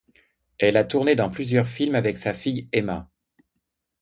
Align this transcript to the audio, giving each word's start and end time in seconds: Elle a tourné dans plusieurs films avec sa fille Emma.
Elle 0.57 0.77
a 0.77 0.83
tourné 0.83 1.13
dans 1.13 1.29
plusieurs 1.29 1.67
films 1.67 1.93
avec 1.93 2.17
sa 2.17 2.33
fille 2.33 2.67
Emma. 2.71 3.07